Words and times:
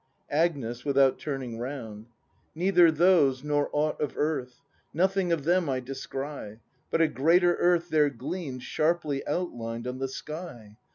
Agnes. 0.31 0.83
[Without 0.83 1.19
turning 1.19 1.59
round.] 1.59 2.07
Neither 2.55 2.89
those 2.89 3.43
nor 3.43 3.69
aught 3.71 4.01
of 4.01 4.17
earth; 4.17 4.59
Nothing 4.95 5.31
of 5.31 5.43
them 5.43 5.69
I 5.69 5.79
descry. 5.79 6.59
But 6.89 7.01
a 7.01 7.07
greater 7.07 7.55
earth 7.57 7.89
there 7.89 8.09
gleams 8.09 8.63
Sharply 8.63 9.21
outlined 9.27 9.85
on 9.85 9.99
the 9.99 10.07
sky. 10.07 10.75